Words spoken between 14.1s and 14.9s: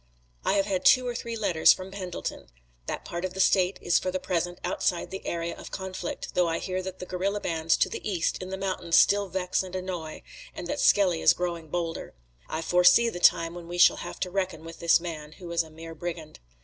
to reckon with